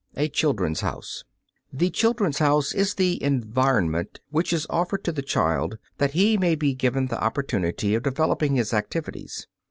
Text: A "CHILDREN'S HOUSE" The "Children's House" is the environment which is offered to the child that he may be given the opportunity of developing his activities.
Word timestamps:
A 0.17 0.29
"CHILDREN'S 0.29 0.79
HOUSE" 0.81 1.25
The 1.71 1.91
"Children's 1.91 2.39
House" 2.39 2.73
is 2.73 2.95
the 2.95 3.21
environment 3.21 4.19
which 4.31 4.51
is 4.51 4.65
offered 4.67 5.03
to 5.03 5.11
the 5.11 5.21
child 5.21 5.77
that 5.99 6.13
he 6.13 6.39
may 6.39 6.55
be 6.55 6.73
given 6.73 7.05
the 7.05 7.23
opportunity 7.23 7.93
of 7.93 8.01
developing 8.01 8.55
his 8.55 8.73
activities. 8.73 9.45